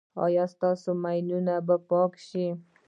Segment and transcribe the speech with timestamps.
[0.25, 2.45] ایا ستاسو ماینونه به پاک شي؟